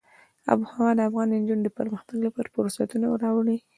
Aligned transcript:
آب 0.51 0.59
وهوا 0.63 0.89
د 0.97 0.99
افغان 1.07 1.27
نجونو 1.41 1.63
د 1.65 1.69
پرمختګ 1.79 2.17
لپاره 2.27 2.53
فرصتونه 2.55 3.05
راولي. 3.23 3.57